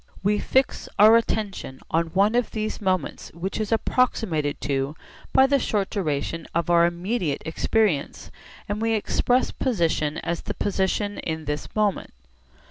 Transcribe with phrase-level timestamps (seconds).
[0.23, 4.95] We fix our attention on one of these moments which is approximated to
[5.31, 8.31] by the short duration of our immediate experience,
[8.67, 12.15] and we express position as the position in this moment.